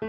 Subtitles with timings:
[0.00, 0.06] Hey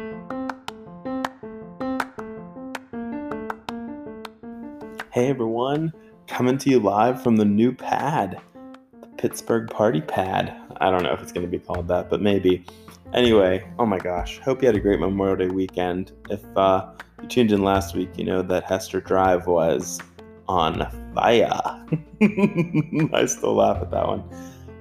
[5.27, 5.91] everyone,
[6.27, 8.39] coming to you live from the new pad,
[9.01, 10.55] the Pittsburgh Party Pad.
[10.77, 12.63] I don't know if it's going to be called that, but maybe.
[13.13, 16.13] Anyway, oh my gosh, hope you had a great Memorial Day weekend.
[16.29, 19.99] If uh, you tuned in last week, you know that Hester Drive was
[20.47, 21.49] on fire.
[22.21, 24.23] I still laugh at that one.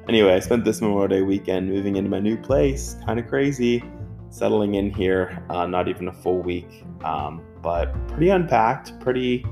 [0.08, 2.96] Anyway, I spent this Memorial Day weekend moving into my new place.
[3.04, 3.82] Kind of crazy.
[4.30, 9.44] Settling in here, uh, not even a full week, um, but pretty unpacked, pretty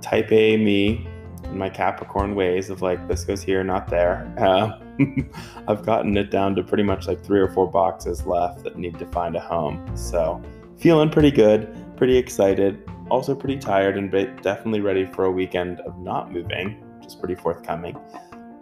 [0.00, 1.06] type A me
[1.44, 4.32] in my Capricorn ways of like, this goes here, not there.
[4.38, 4.78] Uh,
[5.68, 8.98] I've gotten it down to pretty much like three or four boxes left that need
[8.98, 9.94] to find a home.
[9.96, 10.42] So,
[10.78, 14.10] feeling pretty good, pretty excited, also pretty tired, and
[14.42, 17.96] definitely ready for a weekend of not moving, which is pretty forthcoming.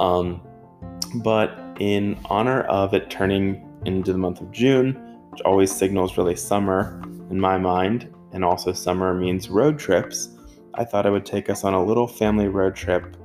[0.01, 0.43] Um,
[1.17, 5.02] but in honor of it turning into the month of June,
[5.33, 7.01] which always signals really summer
[7.31, 10.29] in my mind, and also summer means road trips,
[10.75, 13.17] I thought I would take us on a little family road trip.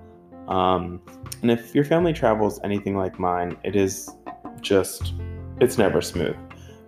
[0.48, 1.02] Um,
[1.42, 4.09] and if your family travels anything like mine, it is
[4.62, 5.14] just,
[5.59, 6.36] it's never smooth.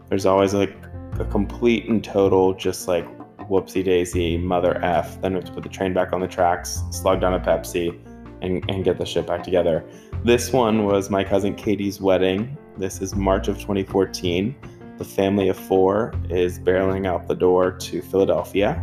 [0.07, 0.73] There's always like
[1.19, 3.05] a complete and total, just like
[3.49, 5.19] whoopsie daisy, mother F.
[5.21, 7.99] Then we have to put the train back on the tracks, slug down a Pepsi,
[8.41, 9.83] and, and get the shit back together.
[10.23, 12.57] This one was my cousin Katie's wedding.
[12.77, 14.55] This is March of 2014.
[14.99, 18.73] The family of four is barreling out the door to Philadelphia,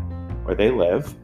[0.44, 1.14] where they live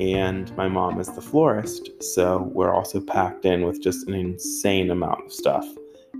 [0.00, 1.90] and my mom is the florist.
[2.02, 5.66] So we're also packed in with just an insane amount of stuff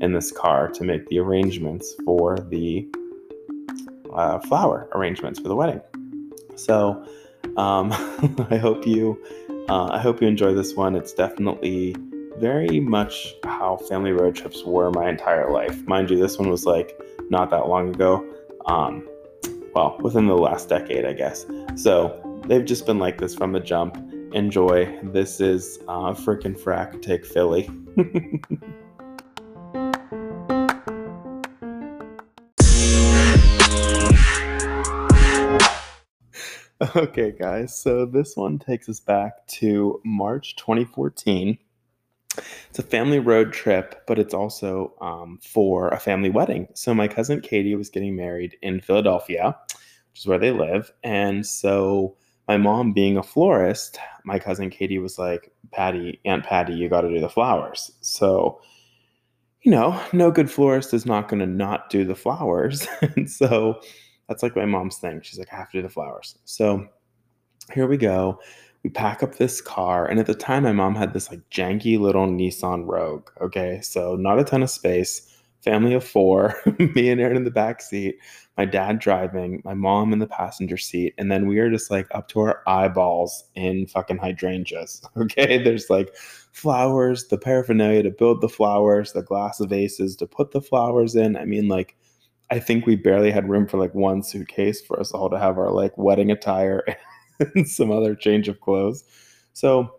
[0.01, 2.87] in this car to make the arrangements for the
[4.15, 5.81] uh, flower arrangements for the wedding.
[6.55, 7.05] So
[7.57, 7.91] um,
[8.51, 9.21] I hope you
[9.69, 10.95] uh, I hope you enjoy this one.
[10.95, 11.97] It's definitely
[12.39, 15.87] very much how family road trips were my entire life.
[15.87, 18.27] Mind you, this one was like not that long ago.
[18.67, 19.09] Um,
[19.75, 21.47] well, within the last decade, I guess.
[21.77, 23.97] So they've just been like this from the jump.
[24.33, 24.99] Enjoy.
[25.05, 27.01] This is uh, frickin' frack.
[27.03, 27.71] Take Philly.
[36.97, 37.81] okay, guys.
[37.81, 41.59] So this one takes us back to March 2014.
[42.69, 46.69] It's a family road trip, but it's also um, for a family wedding.
[46.75, 49.57] So my cousin Katie was getting married in Philadelphia,
[50.13, 52.17] which is where they live, and so
[52.51, 57.03] my mom being a florist, my cousin Katie was like, Patty, Aunt Patty, you got
[57.03, 57.93] to do the flowers.
[58.01, 58.61] So,
[59.63, 62.89] you know, no good florist is not going to not do the flowers.
[63.03, 63.81] and so
[64.29, 65.21] that's like my mom's thing.
[65.23, 66.37] She's like, I have to do the flowers.
[66.45, 66.89] So
[67.73, 68.41] here we go.
[68.83, 70.07] We pack up this car.
[70.07, 73.29] And at the time, my mom had this like janky little Nissan Rogue.
[73.41, 73.81] Okay.
[73.83, 75.31] So not a ton of space
[75.63, 76.57] family of four,
[76.95, 78.19] me and Aaron in the back seat,
[78.57, 82.07] my dad driving, my mom in the passenger seat, and then we are just like
[82.13, 85.03] up to our eyeballs in fucking hydrangeas.
[85.17, 86.15] Okay, there's like
[86.53, 91.37] flowers, the paraphernalia to build the flowers, the glass vases to put the flowers in.
[91.37, 91.97] I mean, like,
[92.51, 95.59] I think we barely had room for like one suitcase for us all to have
[95.59, 96.85] our like wedding attire
[97.55, 99.05] and some other change of clothes.
[99.53, 99.95] So,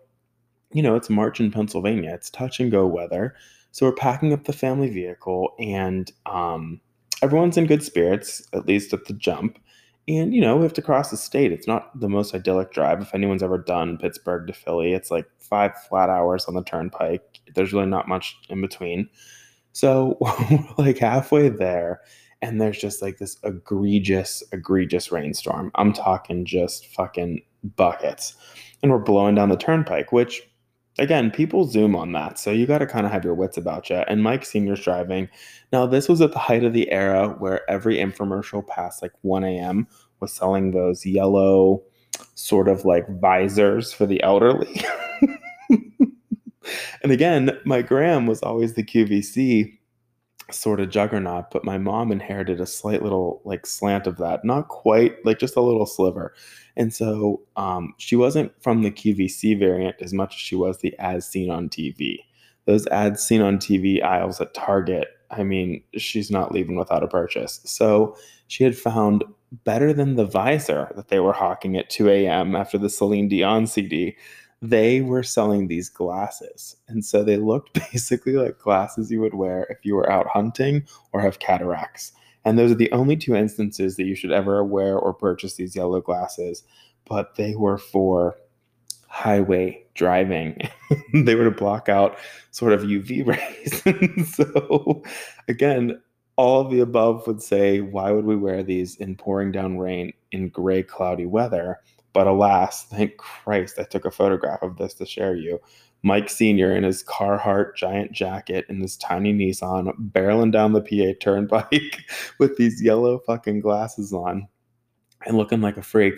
[0.73, 2.13] you know, it's March in Pennsylvania.
[2.13, 3.35] It's touch and go weather.
[3.71, 6.81] So we're packing up the family vehicle, and um,
[7.21, 9.59] everyone's in good spirits, at least at the jump.
[10.07, 11.51] And you know, we have to cross the state.
[11.51, 13.01] It's not the most idyllic drive.
[13.01, 17.39] If anyone's ever done Pittsburgh to Philly, it's like five flat hours on the turnpike.
[17.55, 19.09] There's really not much in between.
[19.73, 22.01] So we're like halfway there,
[22.41, 25.71] and there's just like this egregious, egregious rainstorm.
[25.75, 27.41] I'm talking just fucking
[27.75, 28.35] buckets.
[28.81, 30.41] And we're blowing down the turnpike, which
[30.97, 32.39] again, people zoom on that.
[32.39, 33.97] So you got to kind of have your wits about you.
[33.97, 35.29] And Mike Senior's driving.
[35.71, 39.43] Now, this was at the height of the era where every infomercial past like 1
[39.43, 39.87] a.m.
[40.19, 41.83] was selling those yellow
[42.35, 44.81] sort of like visors for the elderly.
[47.03, 49.77] and again, my gram was always the QVC
[50.53, 54.67] sort of juggernaut, but my mom inherited a slight little like slant of that, not
[54.67, 56.33] quite like just a little sliver.
[56.75, 60.97] And so um, she wasn't from the QVC variant as much as she was the
[60.99, 62.17] as seen on TV.
[62.65, 67.07] Those ads seen on TV aisles at Target, I mean, she's not leaving without a
[67.07, 67.61] purchase.
[67.65, 68.15] So
[68.47, 69.23] she had found
[69.63, 72.55] better than the visor that they were hawking at 2 a.m.
[72.55, 74.15] after the Celine Dion CD
[74.61, 76.75] they were selling these glasses.
[76.87, 80.85] And so they looked basically like glasses you would wear if you were out hunting
[81.13, 82.11] or have cataracts.
[82.45, 85.75] And those are the only two instances that you should ever wear or purchase these
[85.75, 86.63] yellow glasses.
[87.05, 88.35] But they were for
[89.07, 90.57] highway driving.
[91.13, 92.17] they were to block out
[92.51, 93.25] sort of UV
[94.23, 94.33] rays.
[94.35, 95.03] so,
[95.47, 96.01] again,
[96.37, 100.13] all of the above would say, why would we wear these in pouring down rain
[100.31, 101.79] in gray, cloudy weather?
[102.13, 105.59] But alas, thank Christ, I took a photograph of this to share you.
[106.03, 106.75] Mike Sr.
[106.75, 111.99] in his Carhartt giant jacket and his tiny Nissan barreling down the PA turnpike
[112.39, 114.47] with these yellow fucking glasses on
[115.25, 116.15] and looking like a freak.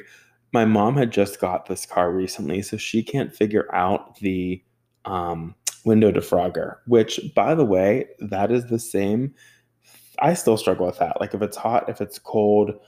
[0.54, 4.64] My mom had just got this car recently, so she can't figure out the
[5.06, 9.34] um, window defrogger, which, by the way, that is the same.
[10.20, 11.20] I still struggle with that.
[11.20, 12.80] Like, if it's hot, if it's cold,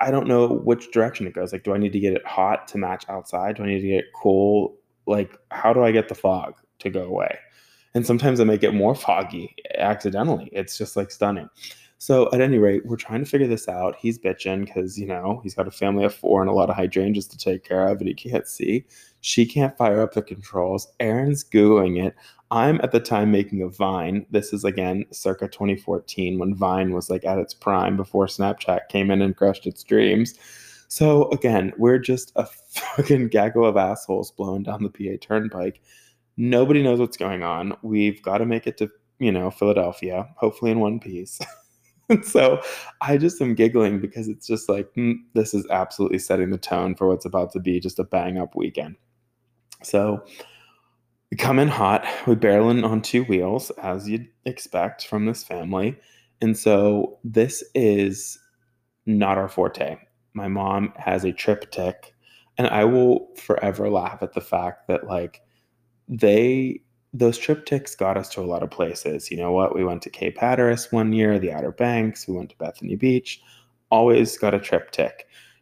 [0.00, 1.52] I don't know which direction it goes.
[1.52, 3.56] Like, do I need to get it hot to match outside?
[3.56, 4.76] Do I need to get it cool?
[5.06, 7.38] Like, how do I get the fog to go away?
[7.94, 10.48] And sometimes I make it more foggy accidentally.
[10.52, 11.48] It's just like stunning.
[12.02, 13.94] So at any rate, we're trying to figure this out.
[13.94, 16.74] He's bitching because, you know, he's got a family of four and a lot of
[16.74, 18.84] hydrangeas to take care of and he can't see.
[19.20, 20.88] She can't fire up the controls.
[20.98, 22.16] Aaron's Googling it.
[22.50, 24.26] I'm at the time making a Vine.
[24.32, 29.12] This is again circa 2014 when Vine was like at its prime before Snapchat came
[29.12, 30.34] in and crushed its dreams.
[30.88, 32.46] So again, we're just a
[32.96, 35.80] fucking gaggle of assholes blowing down the PA turnpike.
[36.36, 37.76] Nobody knows what's going on.
[37.82, 38.90] We've got to make it to,
[39.20, 41.38] you know, Philadelphia, hopefully in one piece.
[42.08, 42.60] and so
[43.00, 46.94] I just am giggling because it's just like, mm, this is absolutely setting the tone
[46.94, 48.96] for what's about to be just a bang up weekend.
[49.82, 50.24] So
[51.30, 55.42] we come in hot, we barrel in on two wheels, as you'd expect from this
[55.42, 55.98] family.
[56.40, 58.38] And so this is
[59.06, 59.96] not our forte.
[60.34, 61.94] My mom has a TripTik,
[62.58, 65.40] and I will forever laugh at the fact that, like,
[66.08, 66.80] they
[67.12, 69.30] those TripTiks got us to a lot of places.
[69.30, 69.74] You know what?
[69.74, 73.42] We went to Cape Hatteras one year, the Outer Banks, we went to Bethany Beach.
[73.90, 75.12] Always got a TripTik.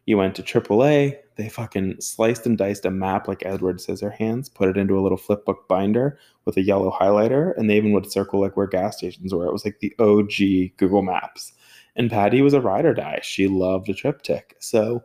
[0.05, 4.69] You went to AAA, they fucking sliced and diced a map like Edward Scissorhands, put
[4.69, 8.39] it into a little flipbook binder with a yellow highlighter, and they even would circle
[8.39, 9.45] like where gas stations were.
[9.45, 11.53] It was like the OG Google Maps.
[11.95, 13.19] And Patty was a ride or die.
[13.21, 14.53] She loved a TripTik.
[14.59, 15.03] So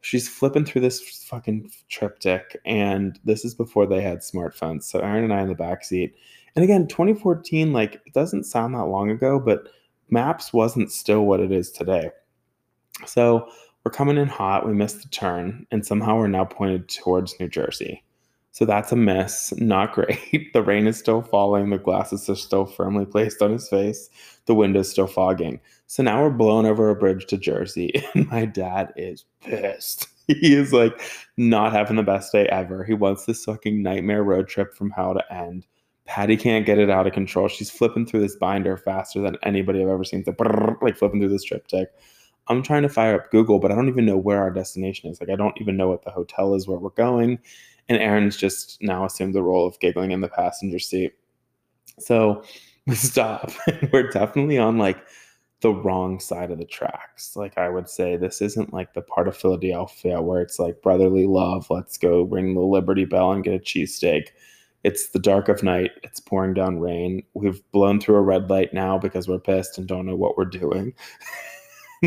[0.00, 4.84] she's flipping through this fucking TripTik, and this is before they had smartphones.
[4.84, 6.14] So Aaron and I in the back seat.
[6.56, 9.68] And again, 2014, like it doesn't sound that long ago, but
[10.10, 12.10] Maps wasn't still what it is today.
[13.06, 13.48] So
[13.84, 14.66] we're coming in hot.
[14.66, 18.02] We missed the turn, and somehow we're now pointed towards New Jersey.
[18.58, 19.54] So that's a mess.
[19.56, 20.18] Not great.
[20.52, 21.70] The rain is still falling.
[21.70, 24.10] The glasses are still firmly placed on his face.
[24.46, 25.60] The window's still fogging.
[25.86, 30.08] So now we're blown over a bridge to Jersey, and my dad is pissed.
[30.26, 31.00] He is like
[31.36, 32.84] not having the best day ever.
[32.84, 35.64] He wants this fucking nightmare road trip from how to end.
[36.04, 37.48] Patty can't get it out of control.
[37.48, 40.24] She's flipping through this binder faster than anybody I've ever seen.
[40.82, 41.86] Like flipping through this TripTik.
[42.48, 45.20] I'm trying to fire up Google, but I don't even know where our destination is.
[45.20, 47.38] Like, I don't even know what the hotel is where we're going.
[47.88, 51.12] And Aaron's just now assumed the role of giggling in the passenger seat.
[51.98, 52.42] So
[52.86, 53.50] we stop,
[53.92, 54.98] we're definitely on like
[55.60, 57.34] the wrong side of the tracks.
[57.34, 61.26] Like I would say, this isn't like the part of Philadelphia where it's like brotherly
[61.26, 61.66] love.
[61.70, 64.28] Let's go ring the Liberty Bell and get a cheesesteak.
[64.84, 65.90] It's the dark of night.
[66.04, 67.24] It's pouring down rain.
[67.34, 70.44] We've blown through a red light now because we're pissed and don't know what we're
[70.44, 70.94] doing.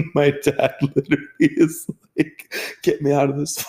[0.16, 1.86] My dad literally is
[2.18, 3.66] like, "Get me out of this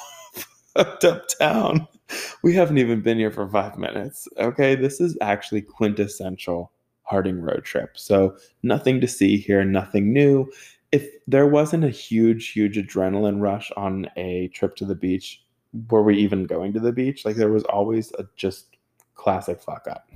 [0.77, 1.89] fucked up town."
[2.43, 4.27] We haven't even been here for five minutes.
[4.37, 6.73] Okay, this is actually quintessential
[7.05, 7.99] Harding road trip.
[7.99, 10.51] So nothing to see here, nothing new.
[10.93, 15.43] If there wasn't a huge, huge adrenaline rush on a trip to the beach,
[15.91, 17.25] were we even going to the beach?
[17.25, 18.77] Like there was always a just
[19.15, 20.09] classic fuck up.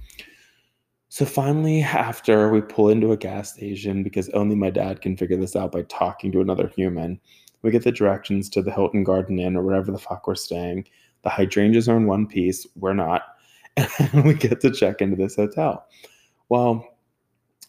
[1.08, 5.36] So finally, after we pull into a gas station, because only my dad can figure
[5.36, 7.20] this out by talking to another human,
[7.62, 10.86] we get the directions to the Hilton Garden Inn or wherever the fuck we're staying.
[11.26, 13.22] The hydrangeas are in one piece, we're not.
[13.98, 15.84] And we get to check into this hotel.
[16.50, 16.96] Well,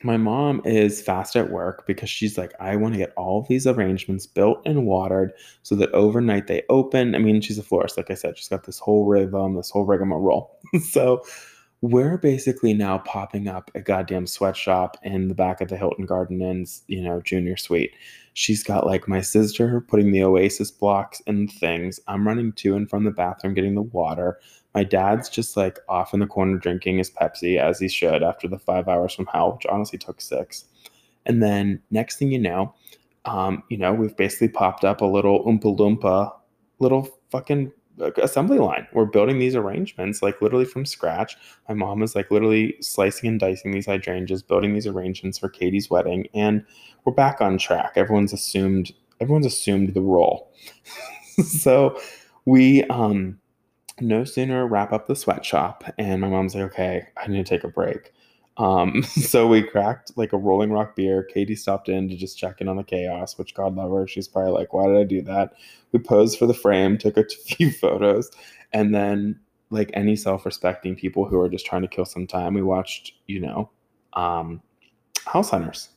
[0.04, 3.66] my mom is fast at work because she's like, I want to get all these
[3.66, 5.34] arrangements built and watered
[5.64, 7.16] so that overnight they open.
[7.16, 9.86] I mean, she's a florist, like I said, she's got this whole rhythm, this whole
[9.86, 10.56] rigmarole.
[10.92, 11.24] so
[11.82, 16.42] we're basically now popping up a goddamn sweatshop in the back of the Hilton Garden
[16.42, 17.94] Inn's, you know, junior suite.
[18.34, 22.00] She's got like my sister putting the Oasis blocks and things.
[22.08, 24.40] I'm running to and from the bathroom getting the water.
[24.74, 28.48] My dad's just like off in the corner drinking his Pepsi as he should after
[28.48, 30.66] the five hours from hell, which honestly took six.
[31.26, 32.74] And then next thing you know,
[33.26, 36.32] um, you know, we've basically popped up a little oompa loompa,
[36.80, 37.72] little fucking
[38.18, 38.88] assembly line.
[38.94, 41.38] We're building these arrangements like literally from scratch.
[41.68, 45.90] My mom is like literally slicing and dicing these hydrangeas, building these arrangements for Katie's
[45.90, 46.66] wedding, and
[47.06, 47.94] we're back on track.
[47.96, 50.52] Everyone's assumed everyone's assumed the role.
[51.46, 52.00] so
[52.46, 53.40] we um
[54.00, 57.64] no sooner wrap up the sweatshop and my mom's like, okay, I need to take
[57.64, 58.14] a break.
[58.58, 61.24] Um, so we cracked like a Rolling Rock beer.
[61.24, 64.08] Katie stopped in to just check in on the chaos, which God love her.
[64.08, 65.54] She's probably like, why did I do that?
[65.92, 68.30] We posed for the frame, took a few photos,
[68.74, 72.62] and then like any self-respecting people who are just trying to kill some time, we
[72.62, 73.70] watched, you know,
[74.14, 74.62] um,
[75.26, 75.90] House Hunters.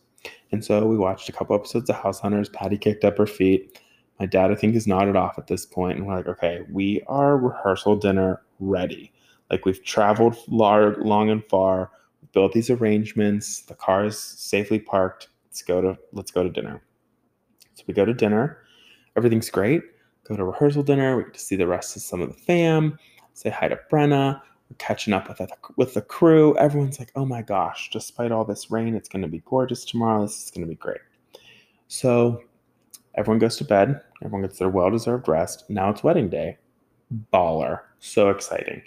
[0.52, 2.48] And so we watched a couple episodes of House Hunters.
[2.48, 3.80] Patty kicked up her feet.
[4.18, 7.02] My dad, I think, is nodded off at this point, and we're like, okay, we
[7.06, 9.12] are rehearsal dinner ready.
[9.50, 11.90] Like we've traveled long and far,
[12.32, 13.62] built these arrangements.
[13.62, 15.28] The car is safely parked.
[15.46, 16.82] Let's go to let's go to dinner.
[17.75, 18.58] So we go to dinner.
[19.16, 19.82] Everything's great.
[20.25, 21.16] Go to rehearsal dinner.
[21.16, 22.99] We get to see the rest of some of the fam.
[23.34, 24.40] Say hi to Brenna.
[24.68, 26.56] We're catching up with the, with the crew.
[26.56, 27.90] Everyone's like, "Oh my gosh!
[27.92, 30.22] Despite all this rain, it's going to be gorgeous tomorrow.
[30.22, 31.00] This is going to be great."
[31.88, 32.42] So
[33.16, 34.00] everyone goes to bed.
[34.22, 35.64] Everyone gets their well-deserved rest.
[35.68, 36.58] Now it's wedding day.
[37.32, 37.80] Baller.
[37.99, 38.82] So exciting.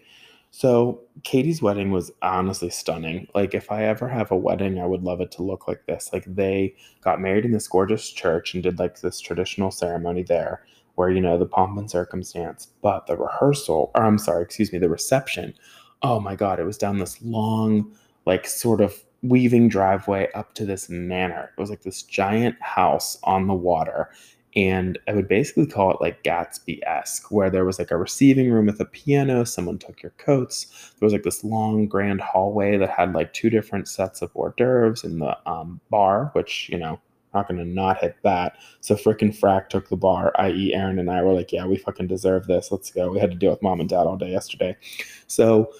[0.55, 3.27] So Katie's wedding was honestly stunning.
[3.33, 6.11] Like if I ever have a wedding, I would love it to look like this.
[6.13, 10.63] Like they got married in this gorgeous church and did like this traditional ceremony there
[10.93, 14.77] where you know the pomp and circumstance, but the rehearsal, or I'm sorry, excuse me,
[14.77, 15.55] the reception.
[16.03, 17.91] Oh my god, it was down this long
[18.27, 21.51] like sort of weaving driveway up to this manor.
[21.57, 24.11] It was like this giant house on the water
[24.55, 28.51] and I would basically call it like Gatsby esque, where there was like a receiving
[28.51, 30.91] room with a piano, someone took your coats.
[30.99, 34.53] There was like this long, grand hallway that had like two different sets of hors
[34.55, 36.99] d'oeuvres in the um, bar, which, you know,
[37.33, 38.57] not to not hit that.
[38.81, 42.07] So frickin' Frack took the bar, i.e., Aaron and I were like, yeah, we fucking
[42.07, 42.71] deserve this.
[42.71, 43.11] Let's go.
[43.11, 44.77] We had to deal with mom and dad all day yesterday.
[45.25, 45.73] So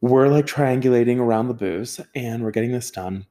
[0.00, 3.26] we're like triangulating around the booze and we're getting this done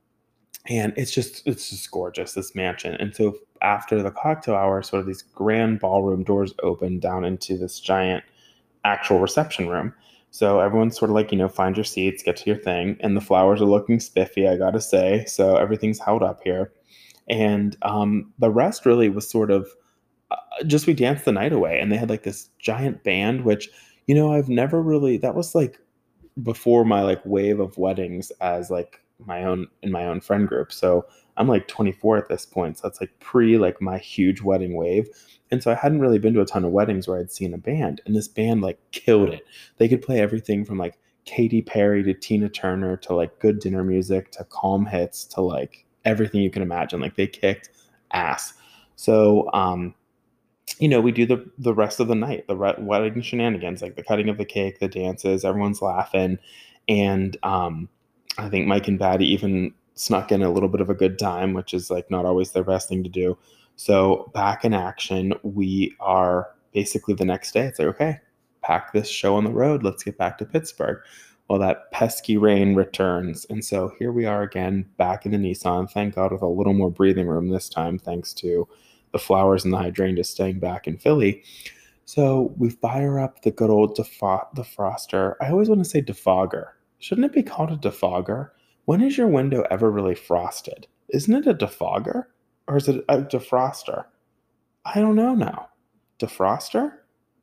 [0.68, 2.96] and it's just it's just gorgeous this mansion.
[2.96, 7.58] And so after the cocktail hour sort of these grand ballroom doors open down into
[7.58, 8.24] this giant
[8.86, 9.94] actual reception room.
[10.32, 13.16] So everyone's sort of like you know find your seats get to your thing and
[13.16, 15.26] the flowers are looking spiffy i gotta say.
[15.26, 16.72] So everything's held up here.
[17.30, 19.70] And um, the rest really was sort of
[20.32, 23.70] uh, just we danced the night away and they had like this giant band which
[24.08, 25.80] you know i've never really that was like
[26.42, 30.72] before my like wave of weddings as like my own in my own friend group.
[30.72, 31.06] So
[31.38, 32.78] I'm like 24 at this point.
[32.78, 35.08] So that's like pre like my huge wedding wave.
[35.52, 37.58] And so I hadn't really been to a ton of weddings where I'd seen a
[37.58, 38.02] band.
[38.06, 39.46] And this band like killed it.
[39.78, 43.84] They could play everything from like Katy Perry to Tina Turner to like good dinner
[43.84, 47.00] music to calm hits to like everything you can imagine.
[47.00, 47.70] Like they kicked
[48.12, 48.54] ass.
[48.96, 49.96] So um
[50.80, 53.96] you know, we do the the rest of the night, the re- wedding shenanigans, like
[53.96, 56.40] the cutting of the cake, the dances, everyone's laughing,
[56.88, 57.90] and um,
[58.38, 61.54] I think Mike and Patty even snuck in a little bit of a good time,
[61.54, 63.38] which is like not always their best thing to do.
[63.76, 67.66] So back in action, we are basically the next day.
[67.66, 68.20] It's like, okay,
[68.62, 69.84] pack this show on the road.
[69.84, 71.00] Let's get back to Pittsburgh.
[71.48, 73.46] Well, that pesky rain returns.
[73.50, 75.92] And so here we are again, back in the Nissan.
[75.92, 78.68] Thank God with a little more breathing room this time, thanks to
[79.12, 81.44] the flowers and the hydrangea staying back in Philly.
[82.06, 85.36] So we fire up the good old defo- defroster.
[85.42, 86.70] I always want to say defogger
[87.04, 88.52] Shouldn't it be called a defogger?
[88.86, 90.88] When is your window ever really frosted?
[91.10, 92.28] Isn't it a defogger?
[92.70, 94.06] Or is it a defroster?
[94.86, 95.68] I don't know now.
[96.18, 96.94] Defroster?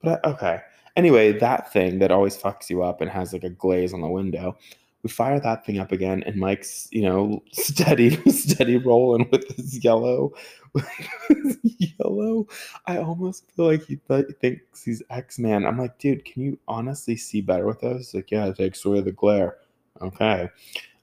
[0.03, 0.61] But I, okay.
[0.97, 4.09] Anyway, that thing that always fucks you up and has like a glaze on the
[4.09, 4.57] window,
[5.03, 9.83] we fire that thing up again, and Mike's, you know, steady, steady rolling with his
[9.83, 10.33] yellow,
[11.63, 12.47] yellow.
[12.87, 15.67] I almost feel like he th- thinks he's X Man.
[15.67, 18.11] I'm like, dude, can you honestly see better with those?
[18.11, 19.57] He's like, yeah, it takes away the glare.
[20.03, 20.49] Okay.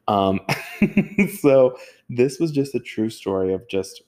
[0.08, 0.40] Um,
[1.42, 1.78] so
[2.10, 4.04] this was just a true story of just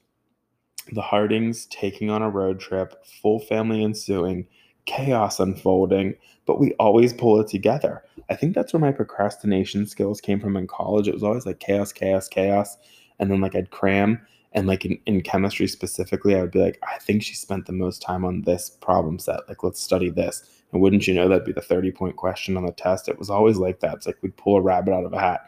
[0.91, 4.47] the Hardings taking on a road trip, full family ensuing,
[4.89, 6.15] chaos unfolding,
[6.45, 8.03] but we always pull it together.
[8.29, 11.07] I think that's where my procrastination skills came from in college.
[11.07, 12.75] It was always like chaos, chaos, chaos.
[13.19, 14.19] And then like I'd cram
[14.53, 17.71] and like in, in chemistry specifically, I would be like, I think she spent the
[17.71, 19.47] most time on this problem set.
[19.47, 20.43] Like, let's study this.
[20.71, 23.07] And wouldn't you know that'd be the 30 point question on the test?
[23.07, 23.95] It was always like that.
[23.95, 25.41] It's like we'd pull a rabbit out of a hat.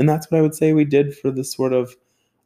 [0.00, 1.96] And that's what I would say we did for this sort of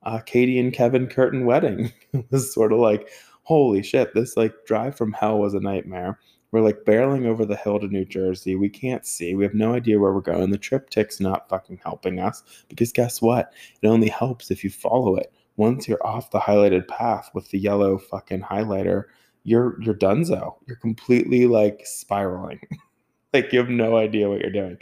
[0.02, 1.92] uh, Katie and Kevin Curtin wedding.
[2.12, 3.08] it was sort of like,
[3.44, 6.18] holy shit, this like drive from hell was a nightmare.
[6.52, 8.56] We're like barreling over the hill to New Jersey.
[8.56, 9.34] We can't see.
[9.34, 10.50] We have no idea where we're going.
[10.50, 13.54] The TripTik's not fucking helping us because guess what?
[13.80, 15.32] It only helps if you follow it.
[15.56, 19.04] Once you're off the highlighted path with the yellow fucking highlighter,
[19.44, 20.56] you're you're donezo.
[20.66, 22.60] You're completely like spiraling.
[23.32, 24.76] like you have no idea what you're doing.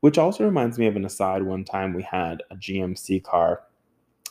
[0.00, 1.42] Which also reminds me of an aside.
[1.42, 3.62] One time we had a GMC car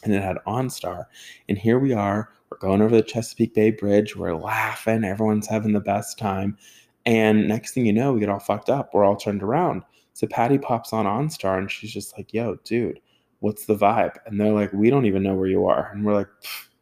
[0.04, 1.06] and it had OnStar.
[1.50, 5.74] And here we are, we're going over the Chesapeake Bay Bridge, we're laughing, everyone's having
[5.74, 6.58] the best time.
[7.06, 8.94] And next thing you know, we get all fucked up.
[8.94, 9.84] We're all turned around.
[10.14, 13.00] So Patty pops on OnStar and she's just like, yo, dude,
[13.40, 14.16] what's the vibe?
[14.26, 15.92] And they're like, we don't even know where you are.
[15.92, 16.30] And we're like,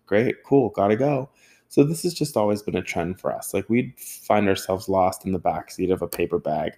[0.05, 1.29] great, cool, gotta go.
[1.69, 3.53] So this has just always been a trend for us.
[3.53, 6.73] Like we'd find ourselves lost in the backseat of a paper bag.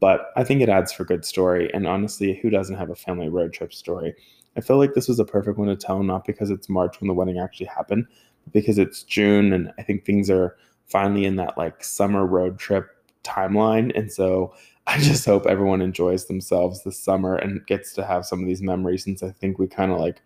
[0.00, 1.72] But I think it adds for good story.
[1.74, 4.14] And honestly, who doesn't have a family road trip story?
[4.56, 7.06] I feel like this was a perfect one to tell, not because it's March when
[7.06, 8.06] the wedding actually happened,
[8.52, 12.88] because it's June and I think things are finally in that like summer road trip
[13.24, 13.96] timeline.
[13.96, 14.54] And so
[14.86, 18.62] I just hope everyone enjoys themselves this summer and gets to have some of these
[18.62, 20.22] memories since I think we kind of like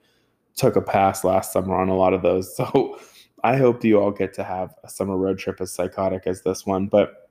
[0.55, 2.57] took a pass last summer on a lot of those.
[2.63, 2.99] So
[3.45, 6.65] I hope you all get to have a summer road trip as psychotic as this
[6.65, 6.87] one.
[6.87, 7.29] But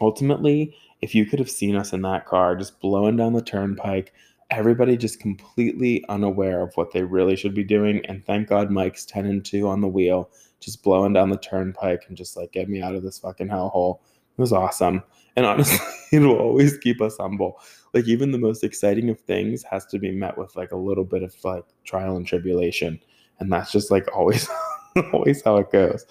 [0.00, 4.12] ultimately, if you could have seen us in that car just blowing down the turnpike,
[4.54, 8.04] everybody just completely unaware of what they really should be doing.
[8.06, 10.30] And thank God Mike's 10 and 2 on the wheel,
[10.60, 13.98] just blowing down the turnpike and just like get me out of this fucking hellhole.
[14.36, 15.02] It was awesome.
[15.36, 15.78] And honestly,
[16.12, 17.60] it will always keep us humble.
[17.92, 21.04] Like even the most exciting of things has to be met with like a little
[21.04, 23.00] bit of like trial and tribulation.
[23.40, 24.48] And that's just like always
[25.12, 26.06] always how it goes.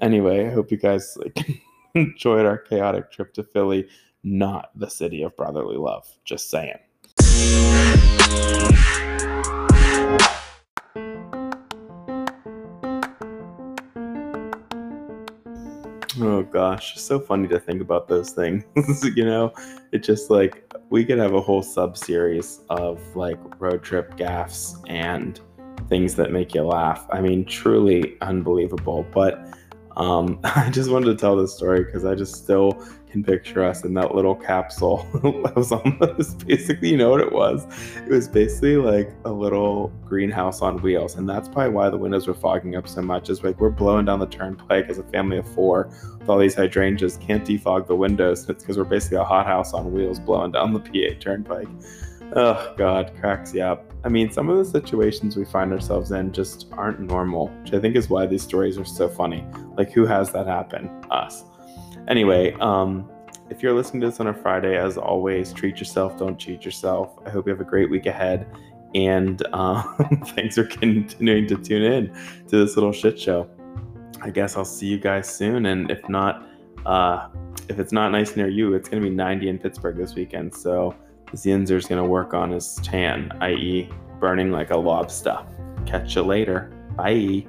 [0.00, 1.62] Anyway, I hope you guys like
[1.94, 3.88] enjoyed our chaotic trip to Philly,
[4.22, 6.08] not the city of brotherly love.
[6.24, 6.78] Just saying.
[16.20, 18.64] Oh gosh, so funny to think about those things.
[19.16, 19.52] you know,
[19.92, 24.76] it's just like we could have a whole sub series of like road trip gaffs
[24.86, 25.40] and
[25.88, 27.06] things that make you laugh.
[27.10, 29.04] I mean, truly unbelievable.
[29.12, 29.44] But
[29.96, 32.82] um, I just wanted to tell this story because I just still
[33.14, 35.06] can picture us in that little capsule.
[35.24, 37.64] it was almost basically, you know what it was?
[37.98, 41.14] It was basically like a little greenhouse on wheels.
[41.14, 43.30] And that's probably why the windows were fogging up so much.
[43.30, 46.56] Is like we're blowing down the turnpike as a family of four with all these
[46.56, 48.48] hydrangeas, can't defog the windows.
[48.48, 51.68] It's because we're basically a hothouse on wheels blowing down the PA turnpike.
[52.36, 53.92] Oh, God, cracks you up.
[54.02, 57.78] I mean, some of the situations we find ourselves in just aren't normal, which I
[57.78, 59.46] think is why these stories are so funny.
[59.76, 60.88] Like, who has that happen?
[61.12, 61.44] Us.
[62.08, 63.08] Anyway, um,
[63.50, 67.16] if you're listening to this on a Friday, as always, treat yourself, don't cheat yourself.
[67.24, 68.48] I hope you have a great week ahead.
[68.96, 69.82] And uh,
[70.34, 72.08] thanks for continuing to tune in
[72.48, 73.48] to this little shit show.
[74.22, 75.66] I guess I'll see you guys soon.
[75.66, 76.48] And if not,
[76.84, 77.28] uh,
[77.68, 80.52] if it's not nice near you, it's going to be 90 in Pittsburgh this weekend.
[80.52, 80.96] So
[81.34, 83.88] Zinzer's going to work on his tan, i.e.,
[84.20, 85.38] burning like a lobster.
[85.86, 86.70] Catch you later.
[86.96, 87.46] Bye.